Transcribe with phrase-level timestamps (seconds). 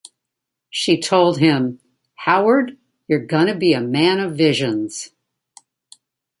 [0.71, 1.79] She told him,
[2.15, 2.75] Howard,
[3.07, 5.11] you're gonna be a man of visions.